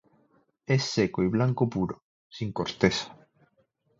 Es 0.65 0.85
seco 0.85 1.21
y 1.21 1.27
blanco 1.27 1.69
puro, 1.69 2.01
sin 2.27 2.51
corteza. 2.51 3.15